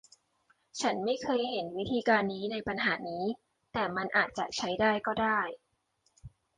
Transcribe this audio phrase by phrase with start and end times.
[0.81, 3.25] ฉันไม่เคยเห็นวิธีการนี้ในปัญหานี้
[3.73, 5.39] แต่มันอาจจะใช้ได้ก็ได้